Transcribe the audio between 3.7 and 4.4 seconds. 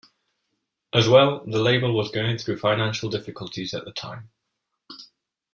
at the time.